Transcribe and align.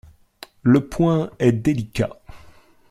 Le 0.63 0.87
point 0.87 1.29
est 1.37 1.51
délicat. 1.51 2.19